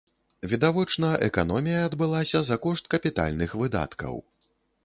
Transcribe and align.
Відавочна, 0.51 1.11
эканомія 1.27 1.83
адбылася 1.89 2.43
за 2.49 2.57
кошт 2.67 2.91
капітальных 2.97 3.55
выдаткаў. 3.61 4.13